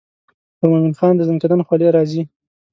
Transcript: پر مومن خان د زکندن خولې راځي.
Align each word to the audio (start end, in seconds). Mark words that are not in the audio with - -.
پر 0.57 0.67
مومن 0.71 0.93
خان 0.99 1.13
د 1.15 1.21
زکندن 1.27 1.59
خولې 1.67 1.87
راځي. 1.95 2.21